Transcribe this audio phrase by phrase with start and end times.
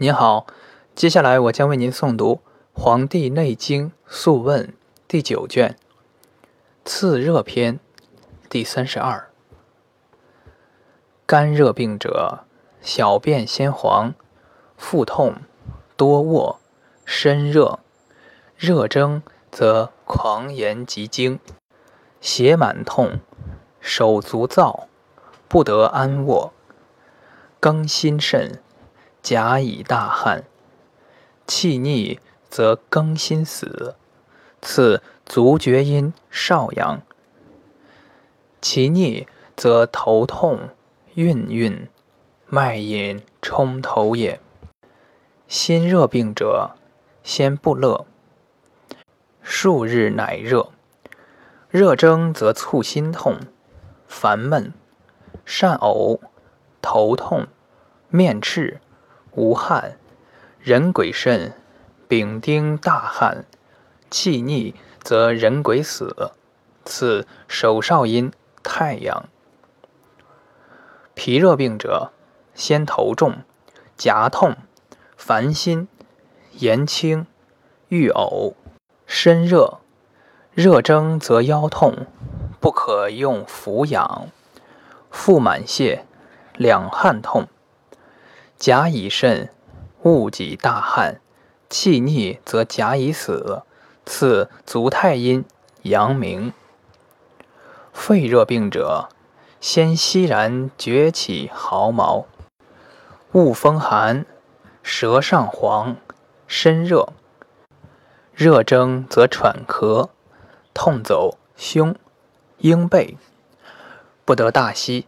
[0.00, 0.46] 您好，
[0.94, 2.34] 接下来我将为您诵读
[2.72, 4.68] 《黄帝内经·素问》
[5.08, 5.76] 第九卷
[6.84, 7.74] 《次热篇》
[8.48, 9.28] 第三十二。
[11.26, 12.44] 肝热病者，
[12.80, 14.14] 小便鲜黄，
[14.76, 15.34] 腹痛，
[15.96, 16.60] 多卧，
[17.04, 17.80] 身热，
[18.56, 19.20] 热蒸
[19.50, 21.40] 则狂言急惊，
[22.20, 23.18] 血满痛，
[23.80, 24.84] 手足燥，
[25.48, 26.52] 不得安卧，
[27.58, 28.62] 更心肾。
[29.30, 30.44] 甲乙大汗，
[31.46, 32.18] 气逆
[32.48, 33.94] 则更心死。
[34.62, 37.02] 次足厥阴少阳，
[38.62, 40.70] 其逆则头痛、
[41.16, 41.90] 晕晕，
[42.46, 44.40] 脉饮冲头也。
[45.46, 46.70] 心热病者，
[47.22, 48.06] 先不乐，
[49.42, 50.70] 数日乃热，
[51.68, 53.36] 热蒸则促心痛、
[54.06, 54.72] 烦闷、
[55.44, 56.18] 善呕、
[56.80, 57.46] 头痛、
[58.08, 58.80] 面赤。
[59.38, 59.96] 无汗，
[60.58, 61.52] 人鬼肾，
[62.08, 63.44] 丙丁大汗，
[64.10, 66.32] 气逆则人鬼死。
[66.84, 68.32] 此手少阴
[68.64, 69.28] 太阳。
[71.14, 72.10] 脾热病者，
[72.52, 73.44] 先头重，
[73.96, 74.56] 颊痛，
[75.16, 75.86] 烦心，
[76.54, 77.24] 言轻，
[77.86, 78.54] 欲呕，
[79.06, 79.78] 身热，
[80.52, 82.08] 热蒸则腰痛，
[82.58, 84.30] 不可用扶养，
[85.12, 86.00] 腹满泻，
[86.56, 87.46] 两汗痛。
[88.58, 89.50] 甲乙肾，
[90.02, 91.20] 戊己大汗，
[91.70, 93.62] 气逆则甲乙死。
[94.04, 95.44] 次足太阴
[95.82, 96.52] 阳明。
[97.92, 99.10] 肺热病者，
[99.60, 102.26] 先息然崛起毫毛，
[103.30, 104.26] 恶风寒，
[104.82, 105.96] 舌上黄，
[106.48, 107.12] 身热，
[108.34, 110.08] 热蒸则喘咳，
[110.74, 111.94] 痛走胸、
[112.58, 113.16] 鹰背，
[114.24, 115.06] 不得大息，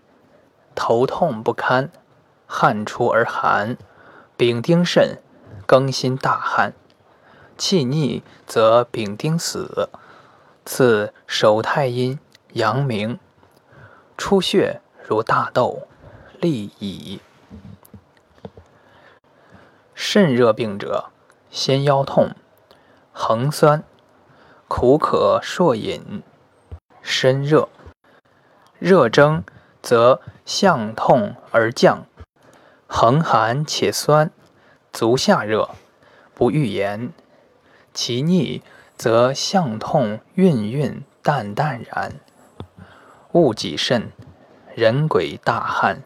[0.76, 1.90] 头痛不堪。
[2.52, 3.78] 汗出而寒，
[4.36, 5.18] 丙丁肾，
[5.66, 6.72] 更新大汗，
[7.56, 9.88] 气逆则丙丁死。
[10.64, 12.18] 次手太阴
[12.54, 13.20] 阳明，
[14.16, 15.86] 出血如大豆，
[16.40, 17.20] 利矣。
[19.94, 21.10] 肾热病者，
[21.52, 22.34] 先腰痛，
[23.12, 23.84] 横酸，
[24.66, 26.24] 苦渴朔饮，
[27.00, 27.68] 身热，
[28.80, 29.44] 热蒸
[29.80, 32.06] 则向痛而降。
[32.92, 34.32] 恒寒且酸，
[34.92, 35.70] 足下热，
[36.34, 37.12] 不欲言。
[37.94, 38.62] 其逆
[38.96, 42.14] 则项痛晕晕淡淡然。
[43.32, 44.10] 物己肾，
[44.74, 46.02] 人鬼大汗，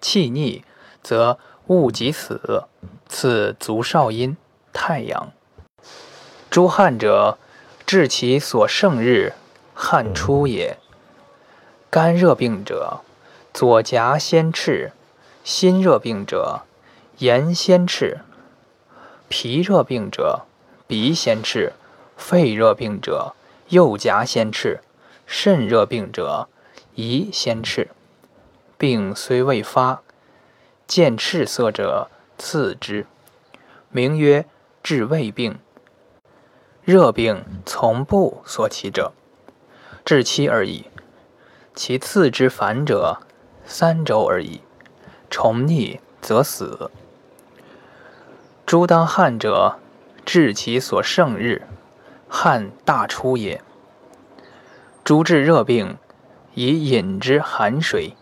[0.00, 0.64] 气逆
[1.02, 2.64] 则物己死。
[3.06, 4.34] 次足少阴
[4.72, 5.30] 太阳。
[6.50, 7.38] 诸汗者，
[7.84, 9.34] 治其所胜日，
[9.74, 10.78] 汗出也。
[11.90, 13.02] 肝热病者，
[13.52, 14.92] 左颊先赤。
[15.44, 16.62] 心热病者，
[17.18, 18.20] 言先赤；
[19.28, 20.46] 脾热病者，
[20.86, 21.72] 鼻先赤；
[22.16, 23.34] 肺热病者，
[23.68, 24.78] 右颊先赤；
[25.26, 26.48] 肾热病者，
[26.96, 27.90] 胰先赤。
[28.78, 30.00] 病虽未发，
[30.86, 33.06] 见赤色者，次之，
[33.90, 34.46] 名曰
[34.82, 35.58] 治未病。
[36.84, 39.12] 热病从不所起者，
[40.06, 40.86] 治期而已；
[41.74, 43.18] 其次之烦者，
[43.66, 44.62] 三周而已。
[45.34, 46.92] 重逆则死。
[48.64, 49.80] 诸当汗者，
[50.24, 51.66] 治其所胜日，
[52.28, 53.60] 汗大出也。
[55.02, 55.98] 诸治热病，
[56.54, 58.14] 以饮之寒水，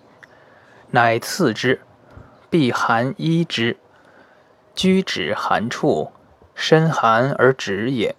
[0.92, 1.82] 乃次之，
[2.48, 3.76] 必寒衣之。
[4.74, 6.12] 居止寒处，
[6.54, 8.16] 身寒而止也。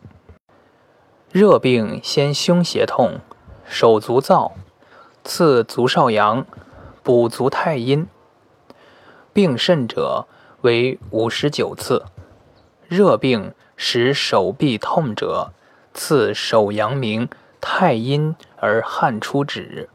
[1.32, 3.20] 热病先胸胁痛，
[3.66, 4.52] 手足燥，
[5.24, 6.46] 次足少阳，
[7.02, 8.08] 补足太阴。
[9.34, 10.28] 病甚者
[10.62, 12.06] 为五十九次，
[12.88, 15.52] 热病使手臂痛者，
[15.92, 17.28] 次手阳明
[17.60, 19.88] 太阴而汗出止；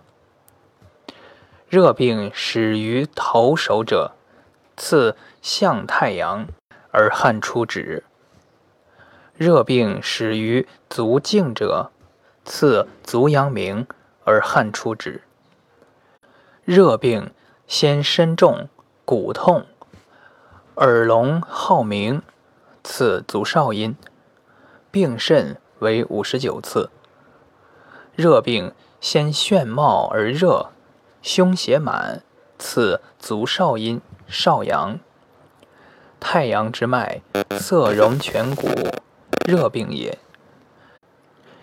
[1.68, 4.16] 热病始于头手者，
[4.76, 6.48] 次向太阳
[6.90, 8.02] 而汗出止；
[9.36, 11.92] 热病始于足胫者，
[12.44, 13.86] 次足阳明
[14.24, 15.20] 而汗出止；
[16.64, 17.30] 热病
[17.68, 18.68] 先身重。
[19.08, 19.64] 骨痛，
[20.74, 22.20] 耳聋好鸣，
[22.84, 23.96] 次足少阴。
[24.90, 26.90] 病肾为五十九次。
[28.14, 30.68] 热病先眩冒而热，
[31.22, 32.22] 胸胁满，
[32.58, 35.00] 次足少阴少阳。
[36.20, 37.22] 太阳之脉，
[37.58, 38.68] 色融颧骨，
[39.46, 40.18] 热病也。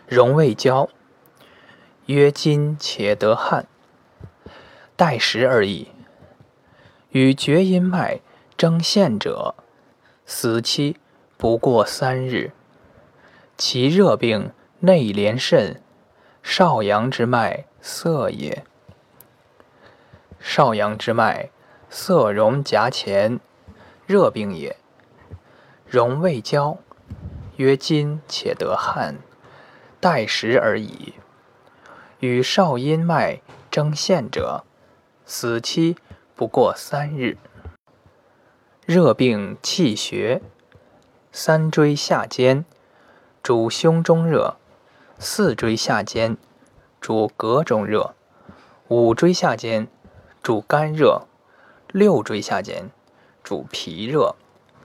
[0.08, 0.90] 融未交，
[2.08, 3.68] 曰金且得汗，
[4.96, 5.90] 待时而已。
[7.16, 8.20] 与厥阴脉
[8.58, 9.56] 争陷者，
[10.26, 10.98] 死期
[11.38, 12.52] 不过三日。
[13.58, 14.52] 其热病
[14.82, 15.82] 内连肾，
[16.44, 18.66] 少阳之脉涩也。
[20.42, 21.52] 少阳之脉，
[21.90, 23.40] 涩荣夹前，
[24.06, 24.76] 热病也。
[25.88, 26.80] 荣未交，
[27.56, 29.20] 曰今且得汗，
[30.02, 31.14] 待时而已。
[32.20, 33.40] 与少阴脉
[33.72, 34.66] 争陷者，
[35.26, 35.96] 死期
[36.36, 37.38] 不过三日。
[38.86, 40.42] 热病气血，
[41.32, 42.66] 三椎下间
[43.42, 44.58] 主胸中热，
[45.18, 46.38] 四椎下间
[47.00, 48.14] 主膈中热，
[48.90, 49.88] 五椎下间
[50.44, 51.26] 主肝热，
[51.88, 52.92] 六椎下间
[53.44, 54.36] 主脾热。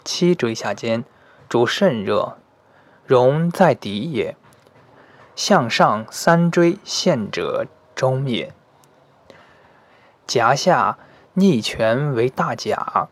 [0.03, 1.05] 七椎下间
[1.49, 2.38] 主肾热，
[3.05, 4.37] 荣在底也。
[5.37, 8.53] 向上三椎陷者中也。
[10.26, 10.99] 颊下
[11.35, 13.09] 逆泉为大甲，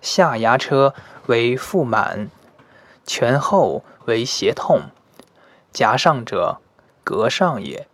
[0.00, 0.94] 下牙车
[1.26, 2.30] 为腹满，
[3.04, 4.82] 泉后为胁痛。
[5.72, 6.60] 颊上者
[7.04, 7.89] 膈上也。